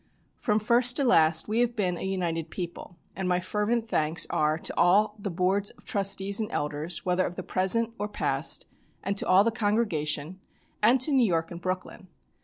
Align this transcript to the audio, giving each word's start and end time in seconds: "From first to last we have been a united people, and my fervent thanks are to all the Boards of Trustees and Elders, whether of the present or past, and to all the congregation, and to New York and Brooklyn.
"From 0.39 0.57
first 0.57 0.95
to 0.95 1.03
last 1.03 1.47
we 1.47 1.59
have 1.59 1.75
been 1.75 1.95
a 1.95 2.01
united 2.01 2.49
people, 2.49 2.97
and 3.15 3.29
my 3.29 3.39
fervent 3.39 3.87
thanks 3.87 4.25
are 4.31 4.57
to 4.57 4.73
all 4.75 5.13
the 5.19 5.29
Boards 5.29 5.69
of 5.69 5.85
Trustees 5.85 6.39
and 6.39 6.51
Elders, 6.51 7.05
whether 7.05 7.23
of 7.23 7.35
the 7.35 7.43
present 7.43 7.93
or 7.99 8.07
past, 8.07 8.65
and 9.03 9.15
to 9.15 9.27
all 9.27 9.43
the 9.43 9.51
congregation, 9.51 10.39
and 10.81 10.99
to 11.01 11.11
New 11.11 11.23
York 11.27 11.51
and 11.51 11.61
Brooklyn. 11.61 12.07